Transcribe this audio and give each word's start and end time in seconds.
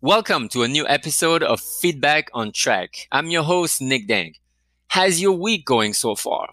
Welcome 0.00 0.48
to 0.50 0.62
a 0.62 0.68
new 0.68 0.86
episode 0.86 1.42
of 1.42 1.60
Feedback 1.60 2.30
on 2.32 2.52
Track. 2.52 3.08
I'm 3.10 3.30
your 3.30 3.42
host, 3.42 3.82
Nick 3.82 4.06
Dang. 4.06 4.34
How's 4.86 5.20
your 5.20 5.32
week 5.32 5.64
going 5.64 5.92
so 5.92 6.14
far? 6.14 6.50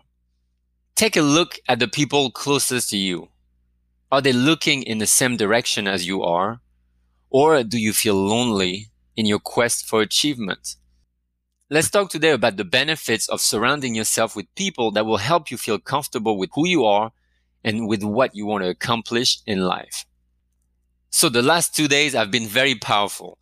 Take 0.95 1.15
a 1.15 1.21
look 1.21 1.59
at 1.69 1.77
the 1.77 1.87
people 1.87 2.31
closest 2.31 2.89
to 2.89 2.97
you. 2.97 3.27
Are 4.11 4.19
they 4.19 4.33
looking 4.33 4.81
in 4.81 4.97
the 4.97 5.05
same 5.05 5.37
direction 5.37 5.87
as 5.87 6.07
you 6.07 6.23
are? 6.23 6.61
Or 7.29 7.61
do 7.61 7.77
you 7.77 7.93
feel 7.93 8.15
lonely 8.15 8.87
in 9.15 9.27
your 9.27 9.37
quest 9.37 9.85
for 9.85 10.01
achievement? 10.01 10.77
Let's 11.69 11.91
talk 11.91 12.09
today 12.09 12.31
about 12.31 12.57
the 12.57 12.65
benefits 12.65 13.29
of 13.29 13.41
surrounding 13.41 13.93
yourself 13.93 14.35
with 14.35 14.55
people 14.55 14.89
that 14.93 15.05
will 15.05 15.17
help 15.17 15.51
you 15.51 15.57
feel 15.57 15.77
comfortable 15.77 16.39
with 16.39 16.49
who 16.55 16.67
you 16.67 16.83
are 16.85 17.11
and 17.63 17.87
with 17.87 18.03
what 18.03 18.35
you 18.35 18.47
want 18.47 18.63
to 18.63 18.71
accomplish 18.71 19.37
in 19.45 19.59
life. 19.59 20.07
So 21.17 21.29
the 21.29 21.41
last 21.41 21.73
two 21.73 21.87
days 21.87 22.11
have 22.11 22.29
been 22.29 22.45
very 22.45 22.75
powerful. 22.75 23.37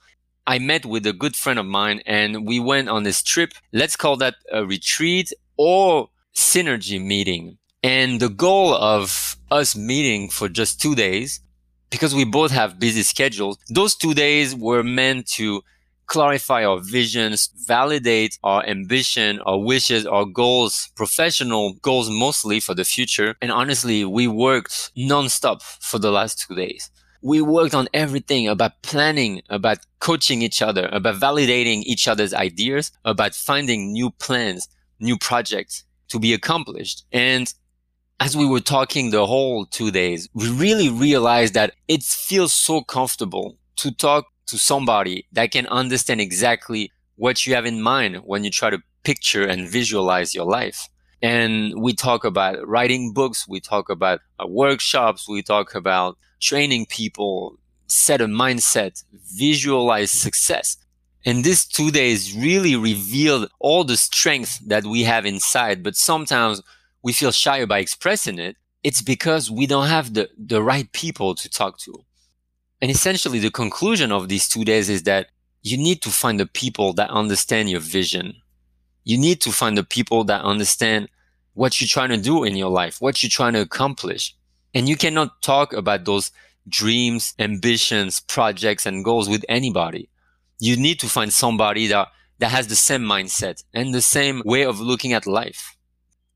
I 0.46 0.60
met 0.60 0.86
with 0.86 1.08
a 1.08 1.12
good 1.12 1.36
friend 1.36 1.58
of 1.58 1.66
mine 1.66 2.04
and 2.06 2.46
we 2.46 2.60
went 2.60 2.88
on 2.88 3.02
this 3.02 3.24
trip. 3.24 3.54
Let's 3.72 3.96
call 3.96 4.16
that 4.18 4.36
a 4.52 4.64
retreat 4.64 5.34
or 5.58 6.10
synergy 6.36 7.04
meeting. 7.04 7.58
And 7.82 8.20
the 8.20 8.30
goal 8.30 8.76
of 8.76 9.38
us 9.50 9.76
meeting 9.76 10.30
for 10.30 10.50
just 10.50 10.80
two 10.80 10.94
days, 10.94 11.40
because 11.90 12.14
we 12.14 12.26
both 12.26 12.52
have 12.52 12.78
busy 12.78 13.02
schedules, 13.02 13.58
those 13.70 13.96
two 13.96 14.14
days 14.14 14.56
were 14.56 14.84
meant 14.84 15.26
to 15.30 15.64
clarify 16.06 16.64
our 16.66 16.80
visions, 16.80 17.50
validate 17.66 18.38
our 18.44 18.64
ambition, 18.68 19.40
our 19.48 19.58
wishes, 19.58 20.06
our 20.06 20.26
goals, 20.26 20.92
professional 20.96 21.74
goals 21.82 22.08
mostly 22.12 22.60
for 22.60 22.76
the 22.76 22.86
future. 22.86 23.34
And 23.42 23.52
honestly, 23.52 24.06
we 24.06 24.28
worked 24.28 24.92
nonstop 24.96 25.64
for 25.64 25.98
the 25.98 26.12
last 26.12 26.46
two 26.48 26.54
days 26.54 26.92
we 27.24 27.42
worked 27.42 27.74
on 27.74 27.88
everything 27.94 28.50
about 28.50 28.82
planning, 28.82 29.42
about 29.50 29.80
coaching 30.00 30.42
each 30.42 30.62
other, 30.62 30.90
about 30.92 31.16
validating 31.16 31.82
each 31.84 32.06
other's 32.08 32.34
ideas, 32.34 32.92
about 33.06 33.34
finding 33.34 33.94
new 33.94 34.12
plans, 34.12 34.68
new 35.00 35.18
projects 35.18 35.86
to 36.10 36.20
be 36.20 36.34
accomplished. 36.34 37.06
And 37.14 37.52
as 38.20 38.36
we 38.36 38.46
were 38.46 38.60
talking 38.60 39.10
the 39.10 39.26
whole 39.26 39.66
two 39.66 39.90
days, 39.90 40.28
we 40.34 40.50
really 40.50 40.90
realized 40.90 41.54
that 41.54 41.74
it 41.88 42.04
feels 42.04 42.54
so 42.54 42.82
comfortable 42.82 43.58
to 43.78 43.92
talk 43.92 44.26
to 44.48 44.58
somebody 44.58 45.26
that 45.32 45.52
can 45.52 45.66
understand 45.68 46.20
exactly 46.20 46.92
what 47.16 47.48
you 47.48 47.56
have 47.56 47.66
in 47.66 47.82
mind 47.82 48.18
when 48.18 48.44
you 48.44 48.52
try 48.52 48.70
to 48.70 48.84
picture 49.06 49.48
and 49.48 49.70
visualize 49.70 50.36
your 50.36 50.46
life. 50.46 50.90
And 51.24 51.82
we 51.82 51.94
talk 51.94 52.26
about 52.26 52.68
writing 52.68 53.14
books, 53.14 53.48
we 53.48 53.62
talk 53.62 53.90
about 53.90 54.20
uh, 54.40 54.46
workshops, 54.46 55.28
we 55.28 55.42
talk 55.42 55.74
about 55.74 56.18
training 56.42 56.88
people, 56.88 57.58
set 57.88 58.20
a 58.20 58.26
mindset, 58.26 59.02
visualize 59.34 60.12
success. 60.12 60.76
And 61.26 61.46
this 61.46 61.66
two 61.66 61.92
days 61.92 62.36
really 62.36 62.76
revealed 62.76 63.50
all 63.60 63.86
the 63.86 63.96
strength 63.96 64.60
that 64.68 64.84
we 64.84 65.04
have 65.04 65.26
inside, 65.26 65.82
but 65.82 65.96
sometimes 65.96 66.62
we 67.02 67.14
feel 67.14 67.32
shy 67.32 67.60
about 67.60 67.80
expressing 67.80 68.38
it. 68.38 68.58
It's 68.84 69.02
because 69.02 69.50
we 69.50 69.66
don't 69.66 69.88
have 69.88 70.14
the, 70.14 70.30
the 70.38 70.62
right 70.62 70.92
people 70.92 71.36
to 71.36 71.50
talk 71.50 71.78
to. 71.80 72.04
And 72.82 72.92
essentially 72.92 73.40
the 73.40 73.50
conclusion 73.50 74.12
of 74.12 74.28
these 74.28 74.50
two 74.50 74.66
days 74.66 74.90
is 74.90 75.04
that 75.04 75.28
you 75.62 75.78
need 75.78 76.02
to 76.02 76.10
find 76.10 76.38
the 76.38 76.46
people 76.46 76.92
that 76.96 77.10
understand 77.10 77.70
your 77.70 77.80
vision. 77.80 78.34
You 79.04 79.18
need 79.18 79.42
to 79.42 79.52
find 79.52 79.78
the 79.78 79.84
people 79.84 80.24
that 80.26 80.42
understand 80.42 81.10
what 81.54 81.80
you're 81.80 81.88
trying 81.88 82.10
to 82.10 82.18
do 82.18 82.44
in 82.44 82.56
your 82.56 82.70
life, 82.70 82.98
what 83.00 83.22
you're 83.22 83.30
trying 83.30 83.54
to 83.54 83.62
accomplish. 83.62 84.36
And 84.74 84.90
you 84.90 84.96
cannot 84.96 85.42
talk 85.42 85.74
about 85.74 86.06
those 86.06 86.32
dreams, 86.68 87.34
ambitions, 87.40 88.22
projects, 88.22 88.86
and 88.86 89.04
goals 89.04 89.30
with 89.30 89.46
anybody. 89.50 90.10
You 90.60 90.78
need 90.78 91.00
to 91.02 91.10
find 91.10 91.32
somebody 91.32 91.88
that, 91.88 92.08
that 92.40 92.50
has 92.50 92.68
the 92.68 92.76
same 92.76 93.02
mindset 93.02 93.64
and 93.74 93.94
the 93.94 94.02
same 94.02 94.42
way 94.46 94.64
of 94.64 94.80
looking 94.80 95.14
at 95.14 95.28
life. 95.28 95.76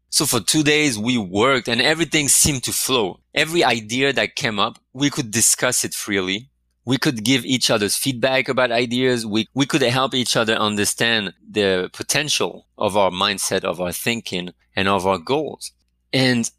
So 0.09 0.25
for 0.25 0.39
two 0.39 0.63
days, 0.63 0.97
we 0.97 1.17
worked 1.17 1.67
and 1.67 1.81
everything 1.81 2.27
seemed 2.27 2.63
to 2.63 2.71
flow. 2.71 3.19
Every 3.33 3.63
idea 3.63 4.13
that 4.13 4.35
came 4.35 4.59
up, 4.59 4.79
we 4.93 5.09
could 5.09 5.31
discuss 5.31 5.83
it 5.83 5.93
freely. 5.93 6.49
We 6.87 6.97
could 6.97 7.25
give 7.25 7.43
each 7.43 7.69
other's 7.69 7.97
feedback 7.97 8.47
about 8.47 8.71
ideas. 8.71 9.25
We, 9.25 9.49
we 9.53 9.65
could 9.65 9.81
help 9.81 10.13
each 10.13 10.37
other 10.37 10.53
understand 10.53 11.33
the 11.45 11.89
potential 11.91 12.65
of 12.77 12.95
our 12.95 13.11
mindset, 13.11 13.65
of 13.65 13.81
our 13.81 13.91
thinking, 13.91 14.53
and 14.73 14.87
of 14.87 15.05
our 15.05 15.17
goals. 15.17 15.73
And 16.13 16.49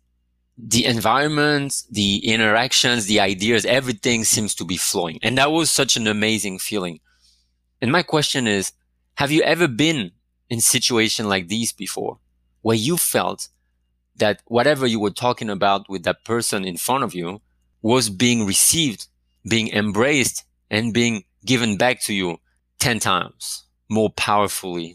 the 0.59 0.85
environment, 0.85 1.83
the 1.91 2.19
interactions, 2.19 3.07
the 3.07 3.21
ideas, 3.21 3.65
everything 3.65 4.23
seems 4.25 4.55
to 4.57 4.67
be 4.67 4.77
flowing. 4.77 5.19
And 5.23 5.39
that 5.39 5.51
was 5.51 5.71
such 5.71 5.97
an 5.97 6.07
amazing 6.07 6.59
feeling. 6.59 7.01
And 7.81 7.91
my 7.91 8.03
question 8.03 8.47
is, 8.47 8.73
have 9.15 9.31
you 9.31 9.41
ever 9.45 9.67
been 9.67 10.11
in 10.51 10.61
situation 10.61 11.27
like 11.27 11.49
these 11.49 11.73
before 11.73 12.19
where 12.61 12.77
you 12.77 12.99
felt 12.99 13.49
that 14.17 14.43
whatever 14.45 14.87
you 14.87 15.01
were 15.01 15.11
talking 15.25 15.49
about 15.49 15.89
with 15.89 16.03
that 16.03 16.23
person 16.27 16.67
in 16.67 16.77
front 16.77 17.03
of 17.03 17.15
you 17.15 17.41
was 17.81 18.11
being 18.11 18.45
received, 18.45 19.07
being 19.49 19.69
embraced 19.73 20.45
and 20.71 20.93
being 20.93 21.25
given 21.45 21.77
back 21.77 22.01
to 22.03 22.15
you 22.15 22.39
10 22.79 22.99
times 23.01 23.65
more 23.89 24.11
powerfully 24.11 24.95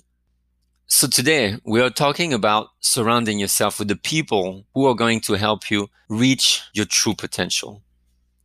so 0.95 1.07
today 1.07 1.57
we 1.65 1.81
are 1.81 1.89
talking 1.89 2.33
about 2.33 2.67
surrounding 2.79 3.39
yourself 3.39 3.79
with 3.79 3.87
the 3.87 3.95
people 3.95 4.67
who 4.75 4.85
are 4.85 4.93
going 4.93 5.21
to 5.21 5.33
help 5.33 5.71
you 5.71 5.89
reach 6.07 6.61
your 6.71 6.85
true 6.85 7.15
potential. 7.15 7.81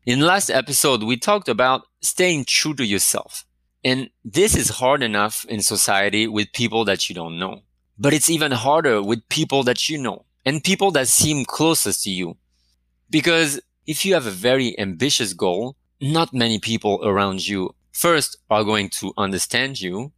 In 0.06 0.20
last 0.20 0.48
episode, 0.48 1.02
we 1.02 1.18
talked 1.18 1.50
about 1.50 1.82
staying 2.00 2.46
true 2.46 2.72
to 2.76 2.86
yourself. 2.86 3.44
And 3.84 4.08
this 4.24 4.56
is 4.56 4.70
hard 4.70 5.02
enough 5.02 5.44
in 5.44 5.60
society 5.60 6.26
with 6.26 6.54
people 6.54 6.86
that 6.86 7.10
you 7.10 7.14
don't 7.14 7.38
know. 7.38 7.64
But 7.98 8.14
it's 8.14 8.30
even 8.30 8.52
harder 8.52 9.02
with 9.02 9.28
people 9.28 9.62
that 9.64 9.90
you 9.90 9.98
know 9.98 10.24
and 10.46 10.64
people 10.64 10.90
that 10.92 11.08
seem 11.08 11.44
closest 11.44 12.04
to 12.04 12.10
you. 12.10 12.38
Because 13.10 13.60
if 13.86 14.06
you 14.06 14.14
have 14.14 14.26
a 14.26 14.30
very 14.30 14.78
ambitious 14.78 15.34
goal, 15.34 15.76
not 16.00 16.32
many 16.32 16.58
people 16.58 17.00
around 17.04 17.46
you 17.46 17.74
first 17.92 18.36
are 18.48 18.64
going 18.64 18.88
to 18.88 19.12
understand 19.16 19.80
you 19.80 20.12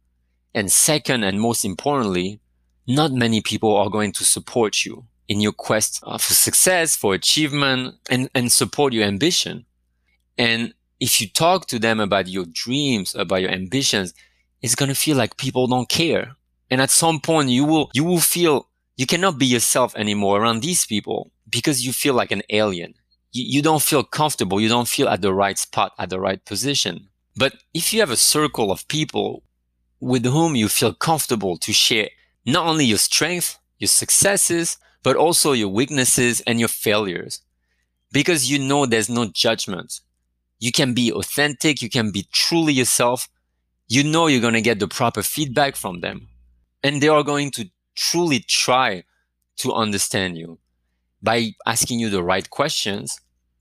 and 0.53 0.71
second, 0.71 1.23
and 1.23 1.39
most 1.39 1.63
importantly, 1.63 2.39
not 2.87 3.11
many 3.11 3.41
people 3.41 3.75
are 3.75 3.89
going 3.89 4.11
to 4.13 4.23
support 4.23 4.83
you 4.85 5.05
in 5.27 5.39
your 5.39 5.53
quest 5.53 6.03
uh, 6.05 6.17
for 6.17 6.33
success, 6.33 6.95
for 6.95 7.13
achievement, 7.13 7.95
and, 8.09 8.29
and 8.35 8.51
support 8.51 8.91
your 8.91 9.05
ambition. 9.05 9.65
And 10.37 10.73
if 10.99 11.21
you 11.21 11.27
talk 11.27 11.67
to 11.67 11.79
them 11.79 11.99
about 11.99 12.27
your 12.27 12.45
dreams, 12.51 13.15
about 13.15 13.41
your 13.41 13.51
ambitions, 13.51 14.13
it's 14.61 14.75
going 14.75 14.89
to 14.89 14.95
feel 14.95 15.15
like 15.15 15.37
people 15.37 15.67
don't 15.67 15.89
care. 15.89 16.35
And 16.69 16.81
at 16.81 16.91
some 16.91 17.19
point 17.19 17.49
you 17.49 17.65
will, 17.65 17.89
you 17.93 18.03
will 18.03 18.19
feel 18.19 18.67
you 18.97 19.05
cannot 19.05 19.37
be 19.37 19.45
yourself 19.45 19.95
anymore 19.95 20.41
around 20.41 20.61
these 20.61 20.85
people 20.85 21.31
because 21.49 21.85
you 21.85 21.93
feel 21.93 22.13
like 22.13 22.31
an 22.31 22.43
alien. 22.49 22.93
You, 23.31 23.45
you 23.47 23.61
don't 23.61 23.81
feel 23.81 24.03
comfortable. 24.03 24.59
You 24.59 24.69
don't 24.69 24.87
feel 24.87 25.07
at 25.07 25.21
the 25.21 25.33
right 25.33 25.57
spot, 25.57 25.93
at 25.97 26.09
the 26.09 26.19
right 26.19 26.43
position. 26.45 27.09
But 27.35 27.55
if 27.73 27.93
you 27.93 27.99
have 28.01 28.11
a 28.11 28.17
circle 28.17 28.71
of 28.71 28.87
people 28.87 29.43
with 29.99 30.25
whom 30.25 30.55
you 30.55 30.67
feel 30.67 30.93
comfortable 30.93 31.57
to 31.57 31.71
share 31.71 32.09
not 32.45 32.65
only 32.65 32.85
your 32.85 32.97
strength, 32.97 33.59
your 33.77 33.87
successes, 33.87 34.77
but 35.03 35.15
also 35.15 35.53
your 35.53 35.69
weaknesses 35.69 36.41
and 36.41 36.59
your 36.59 36.69
failures. 36.69 37.41
Because 38.11 38.51
you 38.51 38.59
know 38.59 38.85
there's 38.85 39.09
no 39.09 39.25
judgment. 39.25 40.01
You 40.59 40.71
can 40.71 40.93
be 40.93 41.11
authentic. 41.11 41.81
You 41.81 41.89
can 41.89 42.11
be 42.11 42.27
truly 42.31 42.73
yourself. 42.73 43.29
You 43.87 44.03
know 44.03 44.27
you're 44.27 44.41
going 44.41 44.53
to 44.53 44.61
get 44.61 44.79
the 44.79 44.87
proper 44.87 45.23
feedback 45.23 45.75
from 45.75 46.01
them. 46.01 46.27
And 46.83 47.01
they 47.01 47.07
are 47.07 47.23
going 47.23 47.51
to 47.51 47.69
truly 47.95 48.39
try 48.39 49.03
to 49.57 49.73
understand 49.73 50.37
you 50.37 50.59
by 51.21 51.53
asking 51.65 51.99
you 51.99 52.09
the 52.09 52.23
right 52.23 52.49
questions, 52.49 53.19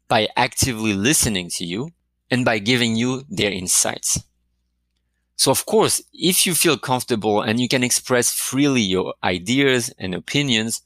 by 0.09 0.28
actively 0.37 0.94
listening 0.94 1.48
to 1.50 1.65
you, 1.65 1.91
and 2.31 2.44
by 2.44 2.59
giving 2.59 2.97
you 2.97 3.25
their 3.28 3.50
insights. 3.50 4.22
So 5.37 5.50
of 5.50 5.65
course, 5.66 6.02
if 6.12 6.46
you 6.46 6.55
feel 6.55 6.76
comfortable 6.76 7.40
and 7.40 7.58
you 7.58 7.69
can 7.69 7.82
express 7.82 8.32
freely 8.32 8.82
your 8.82 9.14
ideas 9.25 9.93
and 9.99 10.14
opinions, 10.14 10.82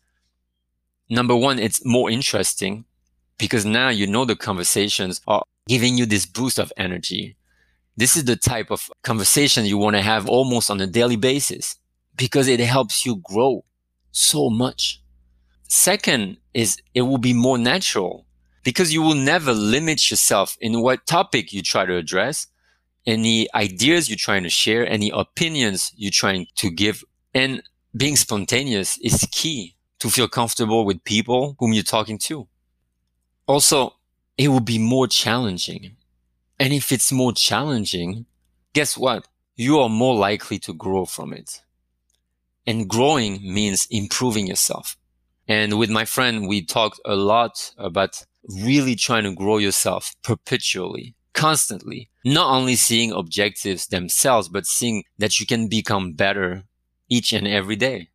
number 1.11 1.35
one, 1.35 1.59
it's 1.59 1.85
more 1.85 2.11
interesting 2.11 2.85
because 3.37 3.65
now 3.65 3.89
you 3.89 4.07
know 4.07 4.25
the 4.25 4.37
conversations 4.37 5.21
are 5.27 5.43
giving 5.69 5.99
you 5.99 6.07
this 6.07 6.27
boost 6.27 6.59
of 6.59 6.73
energy. 6.77 7.37
This 7.97 8.17
is 8.17 8.25
the 8.25 8.37
type 8.37 8.71
of 8.71 8.91
conversation 9.03 9.67
you 9.67 9.79
want 9.79 9.97
to 9.97 10.03
have 10.03 10.29
almost 10.29 10.71
on 10.71 10.81
a 10.81 10.87
daily 10.87 11.17
basis 11.17 11.77
because 12.17 12.49
it 12.49 12.61
helps 12.61 13.05
you 13.05 13.17
grow 13.17 13.65
so 14.13 14.51
much. 14.51 15.03
Second 15.69 16.37
is 16.55 16.79
it 16.95 17.03
will 17.03 17.19
be 17.19 17.35
more 17.35 17.59
natural 17.59 18.25
because 18.63 18.93
you 18.93 19.03
will 19.03 19.15
never 19.15 19.53
limit 19.53 20.11
yourself 20.11 20.57
in 20.61 20.81
what 20.81 21.07
topic 21.07 21.53
you 21.53 21.63
try 21.63 21.85
to 21.85 21.97
address 21.97 22.47
any 23.07 23.53
ideas 23.55 24.09
you're 24.09 24.17
trying 24.17 24.43
to 24.45 24.49
share, 24.49 24.89
any 24.89 25.11
opinions 25.11 25.93
you're 25.97 26.11
trying 26.11 26.47
to 26.57 26.71
give. 26.71 27.05
And 27.35 27.63
being 27.97 28.17
spontaneous 28.17 28.99
is 28.99 29.29
key 29.31 29.75
to 29.99 30.09
feel 30.09 30.29
comfortable 30.29 30.85
with 30.85 31.05
people 31.05 31.57
whom 31.59 31.73
you're 31.73 31.83
talking 31.83 32.19
to. 32.19 32.49
Also, 33.47 33.95
it 34.39 34.49
will 34.49 34.61
be 34.61 34.79
more 34.79 35.07
challenging. 35.07 35.97
And 36.59 36.73
if 36.73 36.93
it's 36.93 37.13
more 37.13 37.33
challenging, 37.33 38.27
guess 38.73 38.97
what? 38.97 39.29
You 39.57 39.81
are 39.81 39.89
more 39.89 40.15
likely 40.15 40.59
to 40.61 40.73
grow 40.73 41.05
from 41.05 41.33
it. 41.33 41.61
And 42.67 42.89
growing 42.89 43.41
means 43.43 43.87
improving 43.91 44.47
yourself. 44.47 44.97
And 45.47 45.79
with 45.79 45.91
my 45.91 46.05
friend, 46.05 46.49
we 46.49 46.65
talked 46.65 47.01
a 47.05 47.17
lot 47.17 47.73
about 47.77 48.25
really 48.49 48.95
trying 48.95 49.25
to 49.25 49.35
grow 49.35 49.59
yourself 49.59 50.15
perpetually, 50.23 51.15
constantly, 51.33 52.11
not 52.25 52.51
only 52.51 52.77
seeing 52.77 53.13
objectives 53.13 53.87
themselves, 53.89 54.49
but 54.49 54.67
seeing 54.67 55.05
that 55.19 55.39
you 55.39 55.47
can 55.47 55.69
become 55.69 56.13
better 56.13 56.65
each 57.09 57.33
and 57.33 57.47
every 57.47 57.77
day. 57.77 58.09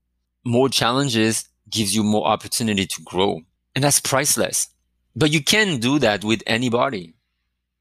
More 0.43 0.69
challenges 0.69 1.47
gives 1.69 1.95
you 1.95 2.03
more 2.03 2.27
opportunity 2.27 2.85
to 2.85 3.01
grow. 3.03 3.41
And 3.75 3.83
that's 3.83 3.99
priceless. 3.99 4.69
But 5.15 5.31
you 5.31 5.43
can 5.43 5.79
do 5.79 5.99
that 5.99 6.23
with 6.23 6.41
anybody. 6.47 7.13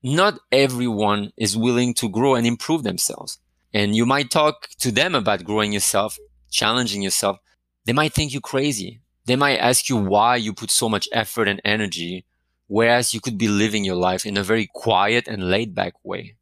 Not 0.03 0.41
everyone 0.53 1.33
is 1.37 1.57
willing 1.57 1.95
to 1.95 2.09
grow 2.09 2.35
and 2.35 2.47
improve 2.47 2.83
themselves. 2.83 3.39
And 3.73 3.97
you 3.97 4.07
might 4.07 4.31
talk 4.31 4.69
to 4.81 4.91
them 4.91 5.15
about 5.15 5.45
growing 5.45 5.73
yourself, 5.73 6.19
challenging 6.51 7.03
yourself. 7.03 7.39
They 7.85 7.93
might 7.93 8.13
think 8.13 8.33
you 8.33 8.41
crazy. 8.41 9.01
They 9.29 9.37
might 9.37 9.59
ask 9.59 9.91
you 9.91 9.99
why 9.99 10.37
you 10.37 10.55
put 10.55 10.71
so 10.71 10.89
much 10.89 11.07
effort 11.13 11.49
and 11.49 11.61
energy, 11.63 12.25
whereas 12.67 13.13
you 13.13 13.21
could 13.21 13.37
be 13.37 13.47
living 13.47 13.85
your 13.85 13.95
life 13.95 14.25
in 14.25 14.39
a 14.39 14.43
very 14.43 14.67
quiet 14.73 15.29
and 15.29 15.51
laid 15.51 15.75
back 15.75 15.93
way. 16.03 16.37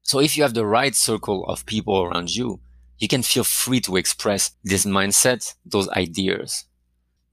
So 0.00 0.20
if 0.20 0.34
you 0.34 0.42
have 0.42 0.54
the 0.54 0.64
right 0.64 0.94
circle 0.94 1.44
of 1.44 1.66
people 1.66 2.02
around 2.02 2.34
you, 2.34 2.60
you 2.96 3.08
can 3.08 3.22
feel 3.22 3.44
free 3.44 3.80
to 3.80 3.96
express 3.96 4.52
this 4.64 4.86
mindset, 4.86 5.54
those 5.66 5.86
ideas. 5.90 6.64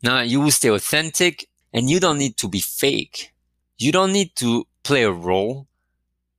Now 0.03 0.23
you 0.23 0.41
will 0.41 0.51
stay 0.51 0.67
authentic 0.67 1.47
and 1.71 1.89
you 1.89 2.01
don't 2.01 2.17
need 2.17 2.35
to 2.39 2.49
be 2.49 2.59
fake. 2.59 3.31
You 3.77 3.93
don't 3.93 4.11
need 4.11 4.35
to 4.43 4.67
play 4.83 5.03
a 5.03 5.11
role 5.11 5.69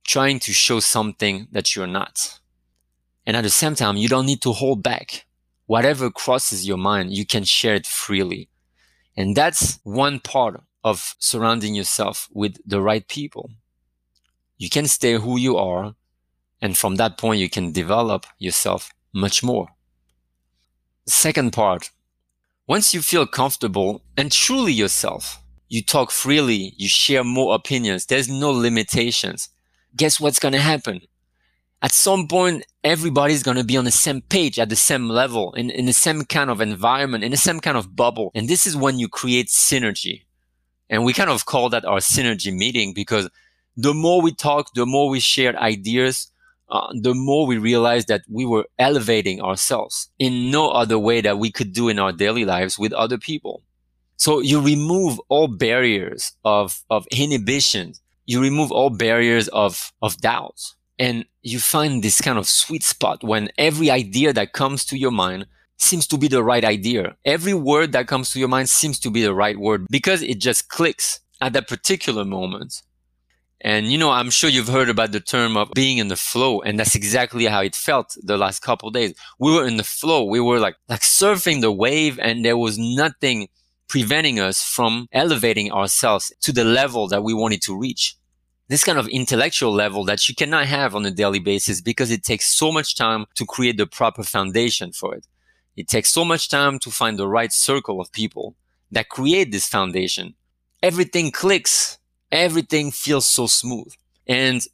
trying 0.05 0.37
to 0.41 0.53
show 0.53 0.79
something 0.79 1.47
that 1.51 1.75
you're 1.75 1.87
not. 1.87 2.39
And 3.25 3.35
at 3.35 3.41
the 3.41 3.49
same 3.49 3.73
time, 3.73 3.97
you 3.97 4.09
don't 4.09 4.27
need 4.27 4.43
to 4.43 4.51
hold 4.51 4.83
back. 4.83 5.25
Whatever 5.73 6.11
crosses 6.11 6.67
your 6.67 6.77
mind, 6.77 7.17
you 7.17 7.25
can 7.25 7.43
share 7.43 7.73
it 7.73 7.87
freely. 7.87 8.47
And 9.17 9.35
that's 9.35 9.79
one 9.81 10.19
part 10.19 10.61
of 10.83 11.15
surrounding 11.17 11.73
yourself 11.73 12.29
with 12.31 12.59
the 12.63 12.79
right 12.79 13.07
people. 13.07 13.49
You 14.59 14.69
can 14.69 14.85
stay 14.85 15.13
who 15.13 15.35
you 15.35 15.57
are. 15.57 15.95
And 16.61 16.77
from 16.77 16.97
that 16.97 17.17
point, 17.17 17.39
you 17.39 17.49
can 17.49 17.71
develop 17.71 18.27
yourself 18.37 18.91
much 19.13 19.41
more. 19.41 19.69
Second 21.07 21.53
part 21.53 21.89
once 22.67 22.93
you 22.93 23.01
feel 23.01 23.25
comfortable 23.25 24.03
and 24.15 24.31
truly 24.31 24.73
yourself, 24.73 25.41
you 25.69 25.81
talk 25.81 26.11
freely, 26.11 26.75
you 26.77 26.87
share 26.87 27.23
more 27.23 27.55
opinions, 27.55 28.05
there's 28.05 28.29
no 28.29 28.51
limitations. 28.51 29.49
Guess 29.95 30.19
what's 30.19 30.37
going 30.37 30.53
to 30.53 30.69
happen? 30.73 31.01
At 31.83 31.91
some 31.91 32.29
point, 32.29 32.65
everybody's 32.81 33.43
going 33.43 33.57
to 33.57 33.63
be 33.65 33.75
on 33.75 33.83
the 33.83 33.91
same 33.91 34.21
page 34.21 34.57
at 34.57 34.69
the 34.69 34.75
same 34.75 35.09
level, 35.09 35.51
in, 35.53 35.69
in 35.69 35.85
the 35.85 35.91
same 35.91 36.23
kind 36.23 36.49
of 36.49 36.61
environment, 36.61 37.25
in 37.25 37.31
the 37.31 37.37
same 37.37 37.59
kind 37.59 37.75
of 37.75 37.93
bubble. 37.93 38.31
And 38.33 38.47
this 38.47 38.65
is 38.65 38.77
when 38.77 38.99
you 38.99 39.09
create 39.09 39.47
synergy. 39.47 40.23
And 40.89 41.03
we 41.03 41.11
kind 41.11 41.29
of 41.29 41.45
call 41.45 41.67
that 41.69 41.83
our 41.83 41.99
synergy 41.99 42.55
meeting 42.55 42.93
because 42.93 43.29
the 43.75 43.93
more 43.93 44.21
we 44.21 44.33
talk, 44.33 44.73
the 44.75 44.85
more 44.85 45.09
we 45.09 45.19
share 45.19 45.59
ideas, 45.59 46.31
uh, 46.69 46.87
the 47.01 47.13
more 47.13 47.45
we 47.45 47.57
realized 47.57 48.07
that 48.07 48.21
we 48.29 48.45
were 48.45 48.65
elevating 48.79 49.41
ourselves 49.41 50.09
in 50.17 50.51
no 50.51 50.69
other 50.69 50.97
way 50.97 51.19
that 51.19 51.37
we 51.37 51.51
could 51.51 51.73
do 51.73 51.89
in 51.89 51.99
our 51.99 52.13
daily 52.13 52.45
lives 52.45 52.79
with 52.79 52.93
other 52.93 53.17
people. 53.17 53.61
So 54.15 54.39
you 54.39 54.61
remove 54.61 55.19
all 55.27 55.49
barriers 55.49 56.31
of, 56.45 56.81
of 56.89 57.05
inhibition. 57.11 57.95
You 58.25 58.41
remove 58.41 58.71
all 58.71 58.89
barriers 58.89 59.49
of, 59.49 59.91
of 60.01 60.15
doubt 60.17 60.75
and 61.03 61.25
you 61.41 61.59
find 61.59 62.01
this 62.01 62.21
kind 62.21 62.37
of 62.37 62.47
sweet 62.47 62.81
spot 62.81 63.25
when 63.25 63.49
every 63.57 63.91
idea 63.91 64.31
that 64.31 64.53
comes 64.53 64.85
to 64.85 64.97
your 64.97 65.11
mind 65.11 65.45
seems 65.75 66.07
to 66.07 66.17
be 66.17 66.29
the 66.29 66.41
right 66.41 66.63
idea. 66.63 67.17
Every 67.25 67.53
word 67.53 67.91
that 67.91 68.07
comes 68.07 68.31
to 68.31 68.39
your 68.39 68.47
mind 68.47 68.69
seems 68.69 68.99
to 68.99 69.09
be 69.09 69.21
the 69.21 69.33
right 69.33 69.59
word 69.59 69.85
because 69.89 70.23
it 70.23 70.39
just 70.39 70.69
clicks 70.69 71.19
at 71.41 71.51
that 71.53 71.67
particular 71.67 72.23
moment. 72.23 72.81
And 73.59 73.91
you 73.91 73.97
know, 73.97 74.11
I'm 74.11 74.29
sure 74.29 74.49
you've 74.49 74.69
heard 74.69 74.89
about 74.89 75.11
the 75.11 75.19
term 75.19 75.57
of 75.57 75.71
being 75.73 75.97
in 75.97 76.07
the 76.07 76.15
flow, 76.15 76.61
and 76.61 76.79
that's 76.79 76.95
exactly 76.95 77.47
how 77.47 77.61
it 77.61 77.75
felt 77.75 78.15
the 78.23 78.37
last 78.37 78.61
couple 78.61 78.89
days. 78.89 79.13
We 79.39 79.53
were 79.53 79.67
in 79.67 79.75
the 79.75 79.83
flow. 79.83 80.23
We 80.23 80.39
were 80.39 80.59
like 80.59 80.77
like 80.87 81.01
surfing 81.01 81.59
the 81.59 81.71
wave, 81.71 82.17
and 82.17 82.45
there 82.45 82.57
was 82.57 82.77
nothing 82.77 83.49
preventing 83.89 84.39
us 84.39 84.63
from 84.63 85.07
elevating 85.11 85.69
ourselves 85.69 86.31
to 86.41 86.53
the 86.53 86.63
level 86.63 87.09
that 87.09 87.23
we 87.23 87.33
wanted 87.33 87.61
to 87.63 87.77
reach. 87.77 88.15
This 88.69 88.83
kind 88.83 88.97
of 88.97 89.07
intellectual 89.07 89.73
level 89.73 90.05
that 90.05 90.27
you 90.27 90.35
cannot 90.35 90.65
have 90.67 90.95
on 90.95 91.05
a 91.05 91.11
daily 91.11 91.39
basis 91.39 91.81
because 91.81 92.11
it 92.11 92.23
takes 92.23 92.47
so 92.47 92.71
much 92.71 92.95
time 92.95 93.25
to 93.35 93.45
create 93.45 93.77
the 93.77 93.85
proper 93.85 94.23
foundation 94.23 94.91
for 94.91 95.13
it. 95.15 95.27
It 95.75 95.87
takes 95.87 96.09
so 96.09 96.23
much 96.23 96.49
time 96.49 96.79
to 96.79 96.91
find 96.91 97.17
the 97.17 97.27
right 97.27 97.51
circle 97.51 97.99
of 97.99 98.11
people 98.11 98.55
that 98.91 99.09
create 99.09 99.51
this 99.51 99.67
foundation. 99.67 100.35
Everything 100.81 101.31
clicks 101.31 101.97
everything 102.33 102.91
feels 102.91 103.25
so 103.25 103.47
smooth. 103.47 103.93
And 104.27 104.65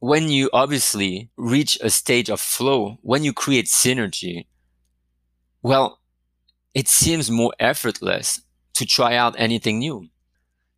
when 0.00 0.28
you 0.28 0.50
obviously 0.52 1.30
reach 1.36 1.78
a 1.80 1.90
stage 1.90 2.28
of 2.28 2.40
flow, 2.40 2.98
when 3.02 3.24
you 3.24 3.32
create 3.32 3.66
synergy, 3.66 4.46
well, 5.62 6.00
it 6.74 6.88
seems 6.88 7.30
more 7.30 7.54
effortless 7.58 8.42
to 8.74 8.84
try 8.84 9.16
out 9.16 9.34
anything 9.38 9.78
new. 9.78 10.08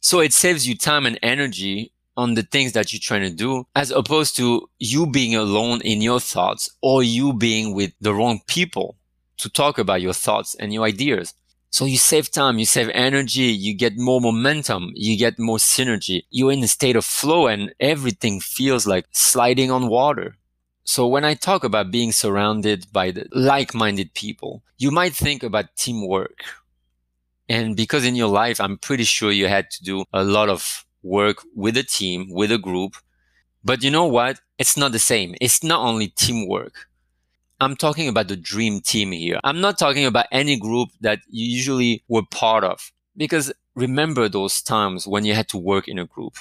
So 0.01 0.21
it 0.21 0.33
saves 0.33 0.69
you 0.69 0.77
time 0.77 1.07
and 1.07 1.19
energy 1.23 1.93
on 2.21 2.35
the 2.35 2.43
things 2.43 2.73
that 2.73 2.93
you're 2.93 3.01
trying 3.01 3.23
to 3.23 3.35
do, 3.47 3.67
as 3.75 3.91
opposed 3.91 4.37
to 4.37 4.69
you 4.79 5.07
being 5.07 5.35
alone 5.35 5.81
in 5.81 6.03
your 6.03 6.21
thoughts 6.21 6.69
or 6.83 7.03
you 7.03 7.33
being 7.33 7.75
with 7.75 7.93
the 8.01 8.13
wrong 8.13 8.41
people 8.47 8.97
to 9.39 9.49
talk 9.49 9.79
about 9.79 10.03
your 10.03 10.13
thoughts 10.13 10.55
and 10.61 10.73
your 10.73 10.85
ideas. 10.85 11.33
So 11.71 11.87
you 11.87 11.97
save 11.97 12.31
time, 12.31 12.59
you 12.59 12.67
save 12.67 12.91
energy, 12.93 13.51
you 13.65 13.73
get 13.75 13.97
more 13.97 14.21
momentum, 14.21 14.91
you 14.95 15.17
get 15.17 15.39
more 15.39 15.59
synergy. 15.59 16.25
You're 16.31 16.53
in 16.53 16.63
a 16.63 16.69
state 16.69 16.97
of 16.97 17.05
flow 17.05 17.47
and 17.47 17.73
everything 17.81 18.41
feels 18.41 18.87
like 18.87 19.07
sliding 19.13 19.71
on 19.71 19.89
water. 19.89 20.37
So 20.85 21.07
when 21.07 21.25
I 21.25 21.35
talk 21.35 21.65
about 21.65 21.93
being 21.93 22.13
surrounded 22.13 22.87
by 22.93 23.15
like-minded 23.33 24.13
people, 24.15 24.63
you 24.79 24.91
might 24.91 25.15
think 25.15 25.43
about 25.43 25.77
teamwork. 25.77 26.43
And 27.49 27.77
because 27.77 28.05
in 28.05 28.17
your 28.17 28.29
life, 28.29 28.61
I'm 28.61 28.77
pretty 28.77 29.05
sure 29.05 29.31
you 29.31 29.49
had 29.49 29.71
to 29.71 29.85
do 29.85 30.05
a 30.13 30.25
lot 30.25 30.49
of 30.49 30.85
work 31.03 31.39
with 31.55 31.77
a 31.77 31.83
team, 31.83 32.29
with 32.31 32.53
a 32.53 32.59
group. 32.59 32.97
But 33.65 33.83
you 33.83 33.91
know 33.91 34.07
what? 34.07 34.41
It's 34.59 34.77
not 34.77 34.93
the 34.93 34.99
same. 34.99 35.35
It's 35.41 35.63
not 35.63 35.81
only 35.81 36.09
teamwork. 36.09 36.87
I'm 37.61 37.77
talking 37.77 38.09
about 38.09 38.29
the 38.29 38.37
dream 38.37 38.81
team 38.81 39.13
here. 39.13 39.39
I'm 39.45 39.61
not 39.61 39.79
talking 39.79 40.07
about 40.07 40.27
any 40.33 40.59
group 40.59 40.89
that 41.01 41.21
you 41.29 41.47
usually 41.47 42.03
were 42.09 42.23
part 42.31 42.65
of. 42.65 42.91
Because 43.17 43.53
remember 43.75 44.29
those 44.29 44.63
times 44.63 45.07
when 45.07 45.25
you 45.25 45.35
had 45.35 45.49
to 45.51 45.59
work 45.59 45.87
in 45.87 45.99
a 45.99 46.07
group. 46.07 46.37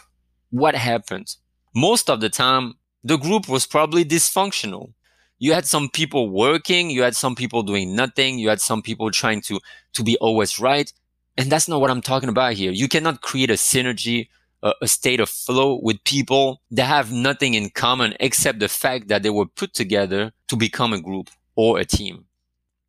What 0.50 0.76
happened? 0.76 1.36
Most 1.76 2.10
of 2.10 2.22
the 2.22 2.30
time, 2.30 2.76
the 3.04 3.18
group 3.18 3.50
was 3.50 3.66
probably 3.66 4.06
dysfunctional. 4.06 4.94
You 5.40 5.54
had 5.54 5.66
some 5.66 5.90
people 5.90 6.30
working, 6.30 6.90
you 6.90 7.04
had 7.04 7.16
some 7.16 7.36
people 7.36 7.64
doing 7.64 7.96
nothing, 7.96 8.40
you 8.40 8.50
had 8.50 8.60
some 8.60 8.82
people 8.82 9.10
trying 9.12 9.42
to, 9.42 9.60
to 9.94 10.04
be 10.04 10.18
always 10.18 10.60
right. 10.60 10.92
And 11.38 11.50
that's 11.50 11.68
not 11.70 11.80
what 11.80 11.90
I'm 11.90 12.02
talking 12.02 12.30
about 12.30 12.54
here. 12.54 12.72
You 12.72 12.90
cannot 12.90 13.22
create 13.22 13.50
a 13.50 13.54
synergy 13.54 14.28
a, 14.64 14.74
a 14.82 14.88
state 14.88 15.20
of 15.20 15.30
flow 15.30 15.80
with 15.82 16.04
people 16.04 16.62
that 16.72 16.86
have 16.86 17.12
nothing 17.12 17.54
in 17.54 17.70
common 17.70 18.14
except 18.20 18.60
the 18.60 18.68
fact 18.68 19.08
that 19.08 19.24
they 19.24 19.30
were 19.30 19.46
put 19.46 19.74
together 19.74 20.32
to 20.48 20.56
become 20.56 20.94
a 20.94 21.02
group 21.02 21.30
or 21.56 21.80
a 21.80 21.86
team. 21.86 22.26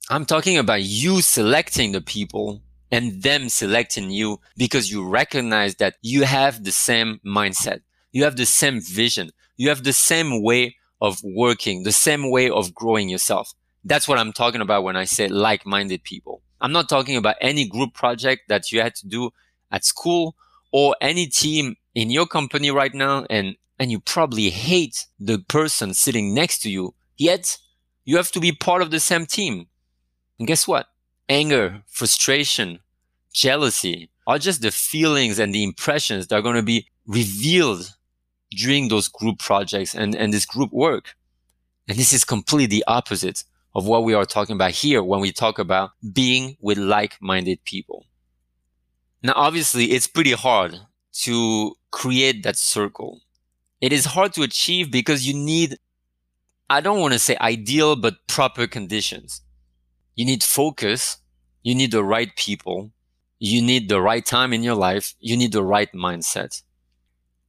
I'm 0.09 0.25
talking 0.25 0.59
about 0.59 0.83
you 0.83 1.21
selecting 1.21 1.93
the 1.93 2.01
people 2.01 2.63
and 2.91 3.23
them 3.23 3.49
selecting 3.49 4.11
you 4.11 4.41
because 4.57 4.91
you 4.91 5.07
recognize 5.07 5.77
that 5.77 5.95
you 6.03 6.25
have 6.25 6.65
the 6.65 6.73
same 6.73 7.21
mindset. 7.25 7.81
You 8.13 8.25
have 8.25 8.37
the 8.37 8.47
same 8.47 8.81
vision. 8.81 9.31
You 9.57 9.69
have 9.69 9.85
the 9.85 9.93
same 9.93 10.43
way 10.43 10.77
of 11.01 11.21
working, 11.23 11.85
the 11.85 11.93
same 11.93 12.31
way 12.31 12.51
of 12.51 12.75
growing 12.75 13.09
yourself. 13.09 13.53
That's 13.85 14.09
what 14.09 14.19
I'm 14.19 14.33
talking 14.33 14.61
about 14.61 14.83
when 14.83 14.97
I 14.97 15.05
say 15.05 15.29
like-minded 15.29 16.03
people. 16.03 16.43
I'm 16.61 16.73
not 16.73 16.89
talking 16.89 17.17
about 17.17 17.37
any 17.41 17.67
group 17.67 17.95
project 17.95 18.43
that 18.49 18.71
you 18.73 18.81
had 18.81 18.95
to 18.97 19.07
do 19.07 19.31
at 19.71 19.85
school 19.85 20.35
or 20.73 20.95
any 21.01 21.27
team 21.27 21.77
in 21.95 22.11
your 22.11 22.27
company 22.27 22.71
right 22.71 22.95
now 22.95 23.27
and 23.31 23.57
and 23.79 23.91
you 23.91 23.99
probably 23.99 24.51
hate 24.51 25.07
the 25.19 25.39
person 25.49 25.95
sitting 25.95 26.35
next 26.35 26.61
to 26.61 26.71
you 26.71 26.95
yet 27.17 27.57
you 28.05 28.17
have 28.17 28.33
to 28.33 28.41
be 28.41 28.51
part 28.51 28.83
of 28.83 28.91
the 28.91 28.99
same 28.99 29.25
team. 29.25 29.69
And 30.39 30.49
guess 30.49 30.67
what? 30.67 30.87
Anger 31.29 31.83
frustration 31.87 32.81
jealousy 33.33 34.11
are 34.27 34.39
just 34.39 34.63
the 34.63 34.73
feelings 34.73 35.39
and 35.39 35.55
the 35.55 35.63
impressions 35.63 36.27
that 36.27 36.37
are 36.37 36.43
going 36.43 36.57
to 36.57 36.63
be 36.63 36.89
revealed 37.07 37.95
during 38.51 38.89
those 38.89 39.07
group 39.07 39.39
projects 39.39 39.95
and, 39.95 40.17
and 40.17 40.33
this 40.33 40.45
group 40.45 40.73
work. 40.73 41.15
And 41.89 41.97
this 41.97 42.13
is 42.13 42.25
completely 42.25 42.67
the 42.67 42.85
opposite 42.89 43.45
of 43.77 43.87
what 43.87 44.03
we 44.03 44.15
are 44.15 44.25
talking 44.25 44.57
about 44.57 44.73
here 44.73 45.03
when 45.05 45.21
we 45.21 45.31
talk 45.31 45.61
about 45.61 45.91
being 46.13 46.57
with 46.61 46.79
like-minded 46.79 47.65
people 47.65 48.07
now, 49.23 49.33
obviously, 49.37 49.93
it's 49.93 50.07
pretty 50.07 50.33
hard 50.33 50.77
to 51.25 51.77
create 51.91 52.43
that 52.43 52.57
circle. 52.57 53.21
It 53.81 53.93
is 53.93 54.05
hard 54.07 54.33
to 54.35 54.43
achieve 54.43 54.91
because 54.91 55.27
you 55.27 55.35
need 55.35 55.79
I 56.71 56.81
don't 56.81 57.01
want 57.01 57.15
to 57.15 57.19
say 57.19 57.37
ideal, 57.41 57.97
but 57.97 58.25
proper 58.29 58.69
conditions. 58.69 59.43
You 60.15 60.25
need 60.25 60.45
focus. 60.45 61.17
You 61.65 61.75
need 61.75 61.91
the 61.91 62.05
right 62.05 62.35
people. 62.37 62.93
You 63.41 63.61
need 63.61 63.89
the 63.89 64.01
right 64.01 64.25
time 64.25 64.53
in 64.53 64.63
your 64.63 64.77
life. 64.77 65.17
You 65.19 65.37
need 65.37 65.51
the 65.51 65.65
right 65.65 65.93
mindset. 65.93 66.63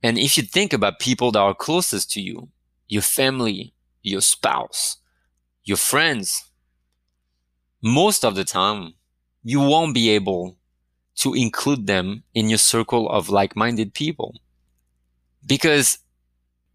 And 0.02 0.18
if 0.18 0.38
you 0.38 0.44
think 0.44 0.74
about 0.74 0.98
people 0.98 1.32
that 1.34 1.40
are 1.40 1.54
closest 1.54 2.12
to 2.14 2.22
you, 2.22 2.50
your 2.88 3.04
family, 3.04 3.76
your 4.02 4.22
spouse, 4.22 4.98
your 5.64 5.78
friends, 5.78 6.50
most 7.84 8.26
of 8.26 8.34
the 8.34 8.44
time, 8.44 8.96
you 9.44 9.60
won't 9.60 9.94
be 9.94 10.10
able 10.10 10.58
to 11.22 11.34
include 11.34 11.88
them 11.88 12.24
in 12.34 12.50
your 12.50 12.58
circle 12.58 13.10
of 13.10 13.30
like-minded 13.30 13.94
people 13.94 14.36
because 15.46 16.00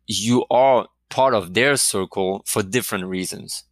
you 0.07 0.45
are 0.51 0.87
part 1.09 1.35
of 1.35 1.55
their 1.55 1.77
circle 1.77 2.43
for 2.47 2.63
different 2.63 3.07
reasons. 3.07 3.65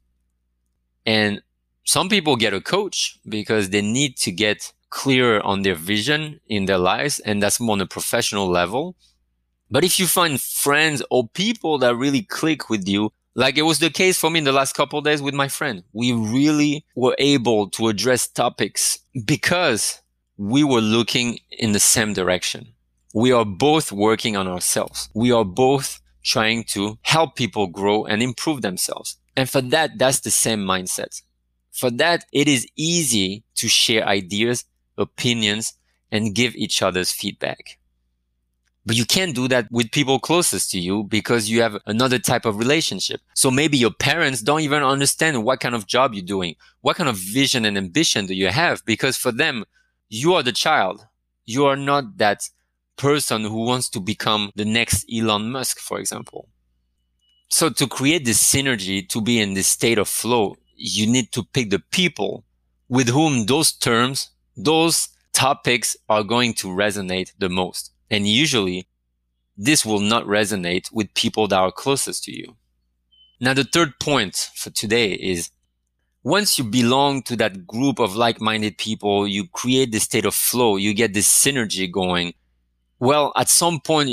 And 1.06 1.42
some 1.84 2.08
people 2.08 2.36
get 2.36 2.54
a 2.54 2.60
coach 2.60 3.18
because 3.28 3.70
they 3.70 3.82
need 3.82 4.16
to 4.18 4.32
get 4.32 4.72
clear 4.90 5.40
on 5.40 5.62
their 5.62 5.74
vision 5.74 6.40
in 6.48 6.66
their 6.66 6.78
lives. 6.78 7.20
And 7.20 7.42
that's 7.42 7.60
more 7.60 7.74
on 7.74 7.80
a 7.80 7.86
professional 7.86 8.48
level. 8.48 8.96
But 9.70 9.84
if 9.84 9.98
you 9.98 10.06
find 10.06 10.40
friends 10.40 11.02
or 11.10 11.28
people 11.28 11.78
that 11.78 11.96
really 11.96 12.22
click 12.22 12.70
with 12.70 12.88
you, 12.88 13.12
like 13.34 13.58
it 13.58 13.62
was 13.62 13.80
the 13.80 13.90
case 13.90 14.18
for 14.18 14.30
me 14.30 14.38
in 14.38 14.44
the 14.44 14.52
last 14.52 14.74
couple 14.74 15.00
days 15.00 15.20
with 15.20 15.34
my 15.34 15.48
friend, 15.48 15.82
we 15.92 16.12
really 16.12 16.84
were 16.94 17.16
able 17.18 17.68
to 17.70 17.88
address 17.88 18.28
topics 18.28 19.00
because 19.24 20.00
we 20.36 20.64
were 20.64 20.80
looking 20.80 21.38
in 21.50 21.72
the 21.72 21.80
same 21.80 22.12
direction. 22.12 22.68
We 23.14 23.32
are 23.32 23.44
both 23.44 23.92
working 23.92 24.36
on 24.36 24.48
ourselves. 24.48 25.08
We 25.14 25.30
are 25.30 25.44
both 25.44 26.00
trying 26.22 26.64
to 26.64 26.98
help 27.02 27.36
people 27.36 27.68
grow 27.68 28.04
and 28.04 28.22
improve 28.22 28.62
themselves. 28.62 29.16
And 29.36 29.48
for 29.48 29.60
that, 29.60 29.98
that's 29.98 30.20
the 30.20 30.30
same 30.30 30.64
mindset. 30.64 31.22
For 31.70 31.90
that, 31.90 32.24
it 32.32 32.48
is 32.48 32.66
easy 32.76 33.44
to 33.56 33.68
share 33.68 34.06
ideas, 34.06 34.64
opinions, 34.96 35.74
and 36.10 36.34
give 36.34 36.54
each 36.54 36.82
other's 36.82 37.12
feedback. 37.12 37.78
But 38.86 38.96
you 38.96 39.06
can't 39.06 39.34
do 39.34 39.48
that 39.48 39.66
with 39.70 39.92
people 39.92 40.18
closest 40.18 40.70
to 40.72 40.78
you 40.78 41.04
because 41.04 41.48
you 41.48 41.62
have 41.62 41.78
another 41.86 42.18
type 42.18 42.44
of 42.44 42.58
relationship. 42.58 43.20
So 43.34 43.50
maybe 43.50 43.78
your 43.78 43.90
parents 43.90 44.42
don't 44.42 44.60
even 44.60 44.82
understand 44.82 45.42
what 45.42 45.60
kind 45.60 45.74
of 45.74 45.86
job 45.86 46.12
you're 46.12 46.22
doing. 46.22 46.56
What 46.82 46.96
kind 46.96 47.08
of 47.08 47.16
vision 47.16 47.64
and 47.64 47.78
ambition 47.78 48.26
do 48.26 48.34
you 48.34 48.48
have? 48.48 48.84
Because 48.84 49.16
for 49.16 49.32
them, 49.32 49.64
you 50.08 50.34
are 50.34 50.42
the 50.42 50.52
child. 50.52 51.06
You 51.44 51.66
are 51.66 51.76
not 51.76 52.18
that 52.18 52.48
person 52.96 53.42
who 53.42 53.64
wants 53.64 53.88
to 53.90 54.00
become 54.00 54.50
the 54.54 54.64
next 54.64 55.06
Elon 55.12 55.50
Musk, 55.50 55.78
for 55.78 55.98
example. 55.98 56.48
So 57.48 57.70
to 57.70 57.86
create 57.86 58.24
this 58.24 58.42
synergy, 58.42 59.08
to 59.08 59.20
be 59.20 59.40
in 59.40 59.54
this 59.54 59.68
state 59.68 59.98
of 59.98 60.08
flow, 60.08 60.56
you 60.76 61.06
need 61.06 61.32
to 61.32 61.42
pick 61.42 61.70
the 61.70 61.78
people 61.78 62.44
with 62.88 63.08
whom 63.08 63.46
those 63.46 63.72
terms, 63.72 64.30
those 64.56 65.08
topics 65.32 65.96
are 66.08 66.22
going 66.22 66.54
to 66.54 66.68
resonate 66.68 67.32
the 67.38 67.48
most. 67.48 67.92
And 68.10 68.26
usually 68.26 68.88
this 69.56 69.84
will 69.84 70.00
not 70.00 70.24
resonate 70.24 70.92
with 70.92 71.14
people 71.14 71.48
that 71.48 71.58
are 71.58 71.72
closest 71.72 72.24
to 72.24 72.32
you. 72.32 72.56
Now, 73.40 73.54
the 73.54 73.64
third 73.64 73.98
point 74.00 74.50
for 74.54 74.70
today 74.70 75.12
is 75.12 75.50
once 76.24 76.58
you 76.58 76.64
belong 76.64 77.22
to 77.22 77.36
that 77.36 77.66
group 77.66 78.00
of 78.00 78.16
like-minded 78.16 78.76
people, 78.78 79.28
you 79.28 79.46
create 79.48 79.92
this 79.92 80.02
state 80.02 80.24
of 80.24 80.34
flow, 80.34 80.76
you 80.76 80.92
get 80.92 81.14
this 81.14 81.28
synergy 81.28 81.90
going 81.90 82.34
well, 83.04 83.32
at 83.36 83.48
some 83.50 83.80
point, 83.80 84.10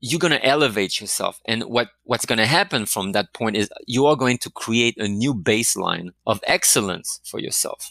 you're 0.00 0.18
going 0.18 0.32
to 0.32 0.44
elevate 0.44 1.00
yourself. 1.00 1.40
And 1.46 1.62
what, 1.64 1.88
what's 2.04 2.26
going 2.26 2.38
to 2.38 2.46
happen 2.46 2.86
from 2.86 3.12
that 3.12 3.32
point 3.32 3.56
is 3.56 3.70
you 3.86 4.06
are 4.06 4.16
going 4.16 4.38
to 4.38 4.50
create 4.50 4.96
a 4.98 5.08
new 5.08 5.34
baseline 5.34 6.10
of 6.26 6.40
excellence 6.46 7.20
for 7.24 7.40
yourself, 7.40 7.90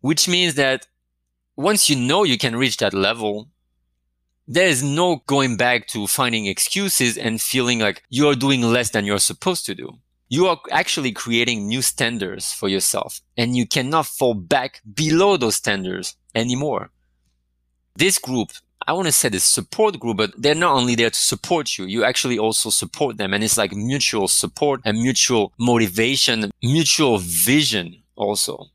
which 0.00 0.28
means 0.28 0.54
that 0.54 0.86
once 1.56 1.88
you 1.90 1.96
know 1.96 2.24
you 2.24 2.38
can 2.38 2.56
reach 2.56 2.78
that 2.78 2.94
level, 2.94 3.48
there 4.48 4.66
is 4.66 4.82
no 4.82 5.22
going 5.26 5.56
back 5.56 5.86
to 5.88 6.06
finding 6.06 6.46
excuses 6.46 7.16
and 7.16 7.40
feeling 7.40 7.78
like 7.80 8.02
you're 8.08 8.34
doing 8.34 8.62
less 8.62 8.90
than 8.90 9.04
you're 9.04 9.18
supposed 9.18 9.66
to 9.66 9.74
do. 9.74 9.98
You 10.28 10.46
are 10.46 10.58
actually 10.70 11.12
creating 11.12 11.66
new 11.66 11.82
standards 11.82 12.52
for 12.52 12.68
yourself 12.68 13.20
and 13.36 13.56
you 13.56 13.66
cannot 13.66 14.06
fall 14.06 14.34
back 14.34 14.80
below 14.94 15.36
those 15.36 15.56
standards 15.56 16.16
anymore. 16.34 16.90
This 17.96 18.18
group 18.18 18.50
I 18.86 18.92
want 18.92 19.06
to 19.06 19.12
say 19.12 19.30
this 19.30 19.44
support 19.44 19.98
group, 19.98 20.18
but 20.18 20.32
they're 20.36 20.54
not 20.54 20.74
only 20.74 20.94
there 20.94 21.10
to 21.10 21.16
support 21.16 21.78
you, 21.78 21.86
you 21.86 22.04
actually 22.04 22.38
also 22.38 22.68
support 22.68 23.16
them. 23.16 23.32
And 23.32 23.42
it's 23.42 23.56
like 23.56 23.72
mutual 23.72 24.28
support 24.28 24.82
and 24.84 25.00
mutual 25.00 25.52
motivation, 25.58 26.50
mutual 26.62 27.18
vision 27.18 28.02
also. 28.14 28.66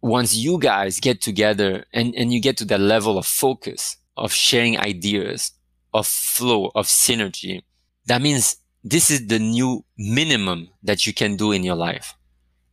Once 0.00 0.34
you 0.34 0.58
guys 0.58 0.98
get 0.98 1.20
together 1.20 1.84
and, 1.92 2.14
and 2.14 2.32
you 2.32 2.40
get 2.40 2.56
to 2.56 2.64
that 2.66 2.80
level 2.80 3.18
of 3.18 3.26
focus, 3.26 3.98
of 4.16 4.32
sharing 4.32 4.78
ideas, 4.78 5.52
of 5.92 6.06
flow, 6.06 6.70
of 6.74 6.86
synergy, 6.86 7.62
that 8.06 8.22
means 8.22 8.56
this 8.82 9.10
is 9.10 9.26
the 9.26 9.38
new 9.38 9.84
minimum 9.98 10.70
that 10.82 11.06
you 11.06 11.14
can 11.14 11.36
do 11.36 11.52
in 11.52 11.62
your 11.64 11.76
life. 11.76 12.14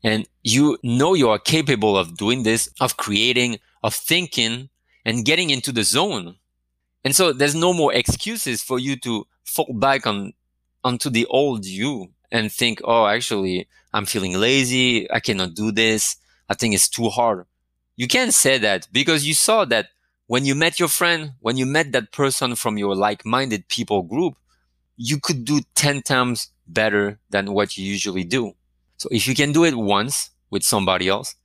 And 0.04 0.28
you 0.44 0.78
know 0.84 1.14
you 1.14 1.30
are 1.30 1.40
capable 1.40 1.98
of 1.98 2.18
doing 2.18 2.44
this, 2.44 2.70
of 2.80 2.98
creating, 2.98 3.60
of 3.84 3.94
thinking 3.94 4.70
and 5.06 5.26
getting 5.26 5.50
into 5.50 5.72
the 5.72 5.84
zone 5.84 6.38
and 7.08 7.16
so 7.16 7.32
there's 7.32 7.56
no 7.56 7.72
more 7.72 7.94
excuses 7.94 8.62
for 8.62 8.80
you 8.80 8.98
to 8.98 9.26
fall 9.46 9.74
back 9.74 10.06
on 10.06 10.34
onto 10.84 11.10
the 11.10 11.26
old 11.28 11.66
you 11.66 12.10
and 12.34 12.52
think, 12.52 12.82
oh, 12.84 13.06
actually, 13.06 13.70
I'm 13.94 14.06
feeling 14.06 14.34
lazy. 14.38 15.10
I 15.10 15.22
cannot 15.22 15.54
do 15.54 15.72
this. 15.72 16.18
I 16.50 16.54
think 16.54 16.76
it's 16.76 16.90
too 16.90 17.08
hard. 17.08 17.46
You 17.96 18.10
can't 18.10 18.34
say 18.34 18.58
that 18.58 18.90
because 18.92 19.26
you 19.26 19.34
saw 19.34 19.64
that 19.66 19.88
when 20.28 20.46
you 20.46 20.54
met 20.54 20.82
your 20.82 20.90
friend, 20.90 21.32
when 21.40 21.56
you 21.56 21.66
met 21.66 21.94
that 21.94 22.12
person 22.12 22.56
from 22.56 22.78
your 22.78 22.94
like-minded 22.94 23.70
people 23.70 24.04
group, 24.04 24.36
you 24.98 25.20
could 25.20 25.46
do 25.46 25.62
10 25.76 26.02
times 26.02 26.50
better 26.68 27.20
than 27.30 27.54
what 27.54 27.78
you 27.78 27.86
usually 27.86 28.24
do. 28.24 28.54
So 28.98 29.08
if 29.12 29.28
you 29.28 29.36
can 29.36 29.52
do 29.52 29.64
it 29.64 29.76
once 29.76 30.32
with 30.50 30.64
somebody 30.64 31.08
else, 31.08 31.36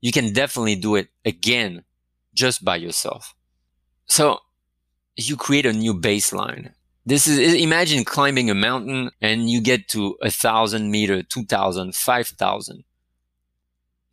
you 0.00 0.10
can 0.10 0.32
definitely 0.32 0.76
do 0.76 0.96
it 0.96 1.08
again 1.24 1.84
just 2.34 2.64
by 2.64 2.76
yourself. 2.76 3.34
So 4.06 4.40
you 5.16 5.36
create 5.36 5.66
a 5.66 5.72
new 5.72 5.94
baseline. 5.94 6.72
This 7.06 7.28
is, 7.28 7.54
imagine 7.54 8.04
climbing 8.04 8.50
a 8.50 8.54
mountain 8.54 9.10
and 9.20 9.50
you 9.50 9.60
get 9.60 9.88
to 9.88 10.16
a 10.22 10.30
thousand 10.30 10.90
meter, 10.90 11.22
two 11.22 11.44
thousand, 11.44 11.94
five 11.94 12.28
thousand. 12.28 12.84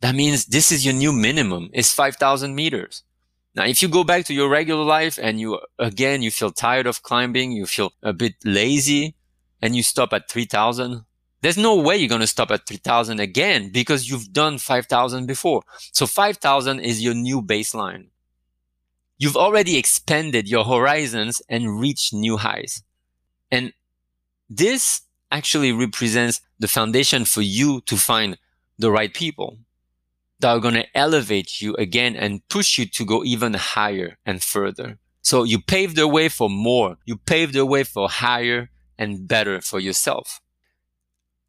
That 0.02 0.16
means 0.16 0.46
this 0.46 0.72
is 0.72 0.84
your 0.84 0.94
new 0.94 1.12
minimum 1.12 1.70
is 1.72 1.92
5,000 1.92 2.56
meters. 2.56 3.04
Now, 3.54 3.64
if 3.66 3.82
you 3.82 3.88
go 3.88 4.04
back 4.04 4.24
to 4.26 4.34
your 4.34 4.48
regular 4.48 4.84
life 4.84 5.18
and 5.20 5.38
you, 5.38 5.60
again, 5.78 6.22
you 6.22 6.30
feel 6.30 6.50
tired 6.50 6.86
of 6.86 7.02
climbing, 7.02 7.52
you 7.52 7.66
feel 7.66 7.92
a 8.02 8.12
bit 8.12 8.34
lazy 8.44 9.14
and 9.60 9.76
you 9.76 9.82
stop 9.82 10.12
at 10.12 10.30
3,000, 10.30 11.04
there's 11.42 11.58
no 11.58 11.76
way 11.76 11.96
you're 11.96 12.08
going 12.08 12.20
to 12.22 12.26
stop 12.26 12.50
at 12.50 12.66
3,000 12.66 13.20
again 13.20 13.70
because 13.70 14.08
you've 14.08 14.32
done 14.32 14.58
5,000 14.58 15.26
before. 15.26 15.62
So 15.92 16.06
5,000 16.06 16.80
is 16.80 17.02
your 17.02 17.14
new 17.14 17.42
baseline 17.42 18.06
you've 19.22 19.36
already 19.36 19.76
expanded 19.76 20.48
your 20.48 20.64
horizons 20.64 21.40
and 21.48 21.78
reached 21.78 22.12
new 22.12 22.36
highs. 22.36 22.82
And 23.52 23.72
this 24.50 25.02
actually 25.30 25.70
represents 25.70 26.40
the 26.58 26.66
foundation 26.66 27.24
for 27.24 27.40
you 27.40 27.82
to 27.82 27.96
find 27.96 28.36
the 28.80 28.90
right 28.90 29.14
people 29.14 29.58
that 30.42 30.50
are 30.50 30.60
going 30.60 30.74
to 30.74 30.96
elevate 30.98 31.62
you 31.62 31.74
again 31.76 32.16
and 32.16 32.46
push 32.48 32.76
you 32.76 32.84
to 32.84 33.04
go 33.04 33.24
even 33.24 33.54
higher 33.54 34.18
and 34.26 34.42
further. 34.42 34.98
So 35.22 35.44
you 35.44 35.60
pave 35.60 35.94
the 35.94 36.08
way 36.08 36.28
for 36.28 36.50
more. 36.50 36.98
You 37.04 37.16
pave 37.16 37.52
the 37.52 37.64
way 37.64 37.84
for 37.84 38.08
higher 38.08 38.68
and 38.98 39.28
better 39.28 39.60
for 39.60 39.78
yourself. 39.78 40.40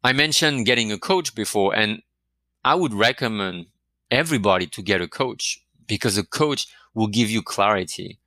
I 0.04 0.12
mentioned 0.12 0.64
getting 0.64 0.92
a 0.92 0.98
coach 0.98 1.34
before 1.34 1.74
and 1.74 2.02
I 2.64 2.76
would 2.76 2.94
recommend 2.94 3.66
everybody 4.12 4.66
to 4.68 4.80
get 4.80 5.00
a 5.00 5.08
coach 5.08 5.60
because 5.88 6.16
a 6.16 6.24
coach 6.24 6.68
will 6.94 7.08
give 7.08 7.30
you 7.30 7.42
clarity. 7.42 8.20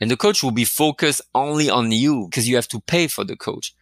And 0.00 0.10
the 0.10 0.16
coach 0.16 0.44
will 0.44 0.52
be 0.52 0.64
focused 0.64 1.22
only 1.34 1.68
on 1.68 1.90
you 1.90 2.26
because 2.26 2.48
you 2.48 2.54
have 2.54 2.68
to 2.68 2.80
pay 2.80 3.08
for 3.08 3.24
the 3.24 3.36
coach. 3.36 3.74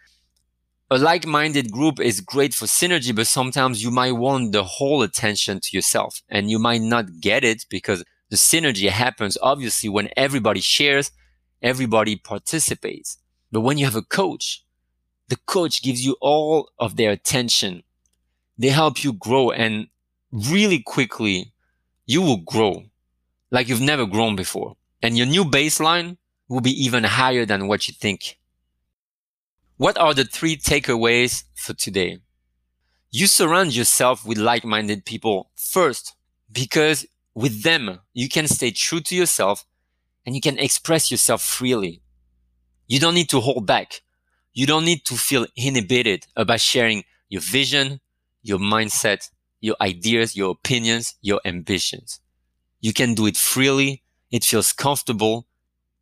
A 0.93 0.99
like-minded 0.99 1.73
group 1.73 1.99
is 2.01 2.21
great 2.21 2.53
for 2.53 2.67
synergy, 2.67 3.17
but 3.17 3.27
sometimes 3.27 3.83
you 3.83 3.91
might 3.91 4.13
want 4.13 4.53
the 4.53 4.63
whole 4.63 5.01
attention 5.01 5.59
to 5.59 5.75
yourself 5.75 6.21
and 6.29 6.51
you 6.51 6.59
might 6.59 6.83
not 6.83 7.19
get 7.19 7.45
it 7.45 7.65
because 7.71 8.05
the 8.29 8.37
synergy 8.37 8.91
happens 8.91 9.39
obviously 9.41 9.89
when 9.89 10.11
everybody 10.19 10.61
shares, 10.61 11.11
everybody 11.63 12.17
participates. 12.17 13.17
But 13.51 13.63
when 13.63 13.79
you 13.79 13.87
have 13.87 13.97
a 13.97 14.03
coach, 14.03 14.67
the 15.29 15.37
coach 15.47 15.83
gives 15.83 16.05
you 16.05 16.15
all 16.21 16.69
of 16.79 16.97
their 16.97 17.11
attention. 17.11 17.85
They 18.59 18.69
help 18.69 19.03
you 19.03 19.15
grow 19.15 19.51
and 19.51 19.87
really 20.31 20.81
quickly 20.81 21.55
you 22.05 22.21
will 22.21 22.43
grow 22.45 22.85
like 23.51 23.67
you've 23.67 23.81
never 23.81 24.05
grown 24.05 24.37
before. 24.37 24.77
And 25.01 25.17
your 25.17 25.27
new 25.27 25.47
baseline 25.47 26.19
will 26.49 26.61
be 26.61 26.85
even 26.85 27.05
higher 27.05 27.47
than 27.47 27.67
what 27.67 27.89
you 27.89 27.95
think. 27.95 28.39
What 29.83 29.99
are 29.99 30.15
the 30.15 30.23
three 30.25 30.57
takeaways 30.57 31.43
for 31.57 31.75
today? 31.75 32.19
You 33.11 33.27
surround 33.27 33.75
yourself 33.75 34.25
with 34.25 34.39
like 34.39 34.65
minded 34.65 35.05
people 35.05 35.51
first 35.57 36.15
because 36.53 37.05
with 37.35 37.65
them, 37.65 37.99
you 38.15 38.29
can 38.29 38.47
stay 38.47 38.71
true 38.71 39.01
to 39.01 39.17
yourself 39.17 39.65
and 40.25 40.37
you 40.37 40.41
can 40.41 40.57
express 40.61 41.11
yourself 41.11 41.43
freely. 41.43 42.01
You 42.87 43.01
don't 43.01 43.15
need 43.15 43.29
to 43.31 43.41
hold 43.41 43.67
back. 43.67 44.03
You 44.55 44.69
don't 44.69 44.85
need 44.85 45.05
to 45.07 45.15
feel 45.15 45.49
inhibited 45.57 46.29
about 46.37 46.61
sharing 46.61 47.03
your 47.29 47.43
vision, 47.43 47.99
your 48.41 48.61
mindset, 48.61 49.31
your 49.61 49.75
ideas, 49.81 50.37
your 50.37 50.53
opinions, 50.53 51.17
your 51.23 51.41
ambitions. 51.45 52.21
You 52.81 52.93
can 52.93 53.15
do 53.15 53.27
it 53.27 53.37
freely. 53.37 54.05
It 54.31 54.45
feels 54.45 54.73
comfortable 54.73 55.49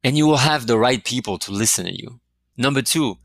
and 0.04 0.18
you 0.18 0.26
will 0.26 0.44
have 0.50 0.66
the 0.66 0.76
right 0.76 1.02
people 1.02 1.38
to 1.38 1.50
listen 1.50 1.86
to 1.86 1.98
you. 1.98 2.20
Number 2.58 2.82
two, 2.82 3.16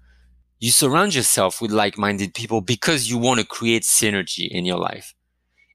you 0.66 0.72
surround 0.72 1.14
yourself 1.14 1.62
with 1.62 1.70
like-minded 1.70 2.34
people 2.34 2.60
because 2.60 3.08
you 3.08 3.20
want 3.20 3.40
to 3.40 3.46
create 3.46 3.84
synergy 3.84 4.48
in 4.50 4.66
your 4.66 4.80
life. 4.80 5.14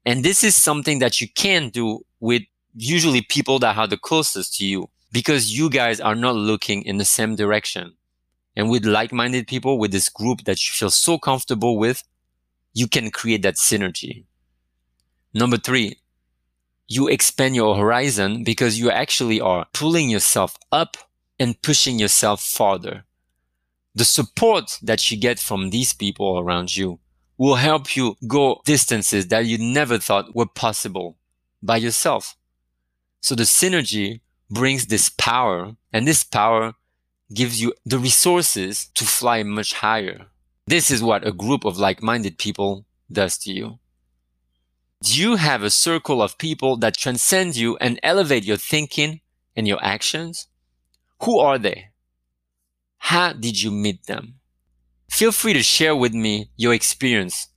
And 0.05 0.21
this 0.21 0.43
is 0.43 0.53
something 0.53 0.99
that 0.99 1.21
you 1.21 1.29
can 1.33 1.69
do 1.69 2.01
with 2.19 2.41
usually 2.75 3.21
people 3.21 3.57
that 3.59 3.77
are 3.77 3.87
the 3.87 3.95
closest 3.95 4.57
to 4.57 4.65
you 4.65 4.89
because 5.13 5.57
you 5.57 5.69
guys 5.69 6.01
are 6.01 6.13
not 6.13 6.35
looking 6.35 6.81
in 6.81 6.97
the 6.97 7.05
same 7.05 7.37
direction. 7.37 7.93
And 8.57 8.69
with 8.69 8.83
like-minded 8.83 9.47
people, 9.47 9.79
with 9.79 9.93
this 9.93 10.09
group 10.09 10.43
that 10.43 10.57
you 10.67 10.73
feel 10.73 10.89
so 10.89 11.17
comfortable 11.17 11.77
with, 11.77 12.03
you 12.73 12.89
can 12.89 13.11
create 13.11 13.43
that 13.43 13.55
synergy. 13.55 14.25
Number 15.33 15.55
three, 15.55 16.01
you 16.89 17.07
expand 17.07 17.55
your 17.55 17.77
horizon 17.77 18.43
because 18.43 18.77
you 18.77 18.91
actually 18.91 19.39
are 19.39 19.67
pulling 19.71 20.09
yourself 20.09 20.57
up 20.69 20.97
and 21.39 21.61
pushing 21.61 21.97
yourself 21.97 22.43
farther. 22.43 23.05
The 23.93 24.05
support 24.05 24.79
that 24.81 25.11
you 25.11 25.17
get 25.17 25.39
from 25.39 25.69
these 25.69 25.93
people 25.93 26.39
around 26.39 26.75
you 26.75 26.99
will 27.37 27.55
help 27.55 27.95
you 27.95 28.15
go 28.27 28.61
distances 28.65 29.27
that 29.27 29.45
you 29.45 29.57
never 29.57 29.97
thought 29.97 30.35
were 30.35 30.45
possible 30.45 31.17
by 31.61 31.77
yourself. 31.77 32.35
So 33.19 33.35
the 33.35 33.43
synergy 33.43 34.21
brings 34.49 34.87
this 34.87 35.09
power 35.09 35.75
and 35.91 36.07
this 36.07 36.23
power 36.23 36.73
gives 37.33 37.61
you 37.61 37.73
the 37.85 37.99
resources 37.99 38.87
to 38.95 39.05
fly 39.05 39.43
much 39.43 39.73
higher. 39.73 40.27
This 40.67 40.91
is 40.91 41.03
what 41.03 41.25
a 41.27 41.31
group 41.31 41.65
of 41.65 41.77
like-minded 41.77 42.37
people 42.37 42.85
does 43.11 43.37
to 43.39 43.51
you. 43.51 43.79
Do 45.03 45.19
you 45.19 45.35
have 45.35 45.63
a 45.63 45.69
circle 45.69 46.21
of 46.21 46.37
people 46.37 46.77
that 46.77 46.95
transcend 46.95 47.55
you 47.55 47.75
and 47.77 47.99
elevate 48.03 48.45
your 48.45 48.57
thinking 48.57 49.21
and 49.55 49.67
your 49.67 49.83
actions? 49.83 50.47
Who 51.23 51.39
are 51.39 51.57
they? 51.57 51.90
How 53.05 53.33
did 53.33 53.61
you 53.61 53.71
meet 53.71 54.05
them? 54.05 54.35
Feel 55.09 55.31
free 55.31 55.53
to 55.53 55.63
share 55.63 55.95
with 55.95 56.13
me 56.13 56.51
your 56.55 56.73
experience 56.73 57.47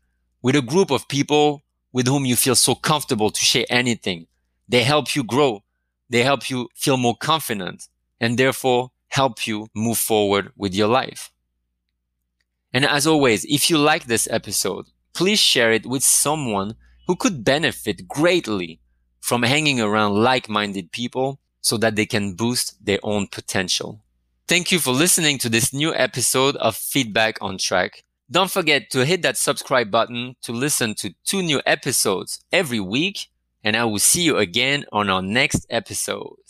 with 0.43 0.57
a 0.57 0.63
group 0.63 0.91
of 0.91 1.07
people 1.07 1.63
with 1.93 2.09
whom 2.09 2.25
you 2.25 2.35
feel 2.35 2.57
so 2.57 2.75
comfortable 2.75 3.31
to 3.31 3.45
share 3.45 3.67
anything. 3.69 4.27
They 4.69 4.83
help 4.83 5.15
you 5.15 5.23
grow. 5.23 5.63
They 6.09 6.23
help 6.23 6.51
you 6.51 6.69
feel 6.75 6.97
more 6.97 7.15
confident 7.17 7.89
and 8.21 8.37
therefore 8.37 8.91
help 9.09 9.47
you 9.47 9.69
move 9.77 9.99
forward 9.99 10.51
with 10.57 10.75
your 10.75 10.89
life. 10.89 11.31
And 12.73 12.85
as 12.85 13.07
always, 13.07 13.45
if 13.45 13.71
you 13.71 13.79
like 13.79 14.07
this 14.07 14.27
episode, 14.31 14.87
please 15.13 15.39
share 15.39 15.73
it 15.73 15.87
with 15.87 16.03
someone 16.03 16.75
who 17.07 17.17
could 17.17 17.45
benefit 17.45 18.09
greatly 18.09 18.81
from 19.21 19.43
hanging 19.43 19.81
around 19.81 20.15
like-minded 20.15 20.91
people 20.91 21.39
so 21.61 21.77
that 21.77 21.97
they 21.97 22.07
can 22.07 22.35
boost 22.35 22.85
their 22.85 22.99
own 23.03 23.29
potential. 23.29 24.04
Thank 24.47 24.71
you 24.71 24.79
for 24.79 24.93
listening 24.93 25.39
to 25.39 25.49
this 25.49 25.73
new 25.73 25.95
episode 25.95 26.57
of 26.57 26.77
Feedback 26.77 27.39
on 27.41 27.57
Track. 27.57 28.05
Don't 28.31 28.51
forget 28.51 28.91
to 28.91 29.07
hit 29.07 29.23
that 29.23 29.39
subscribe 29.39 29.91
button 29.91 30.37
to 30.43 30.53
listen 30.53 30.95
to 30.97 31.15
two 31.25 31.43
new 31.43 31.63
episodes 31.65 32.45
every 32.53 32.81
week, 32.81 33.29
and 33.63 33.75
I 33.75 33.85
will 33.85 33.99
see 33.99 34.23
you 34.23 34.37
again 34.37 34.85
on 34.93 35.09
our 35.09 35.23
next 35.23 35.67
episode. 35.71 36.44